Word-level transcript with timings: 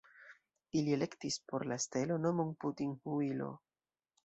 Ili 0.79 0.95
elektis 0.95 1.37
por 1.51 1.67
la 1.73 1.77
stelo 1.85 2.19
nomon 2.25 2.51
Putin-Huilo!. 2.65 3.55